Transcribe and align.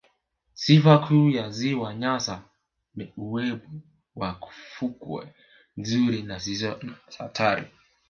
Sifa 0.61 0.95
kuu 1.03 1.29
ya 1.37 1.45
ziwa 1.57 1.89
Nyasa 2.01 2.35
ni 2.95 3.05
uwepo 3.23 3.69
wa 4.19 4.29
fukwe 4.73 5.23
nzuri 5.79 6.19
na 6.27 6.35
zisizo 6.43 6.71
za 7.13 7.17
hatari 7.25 7.65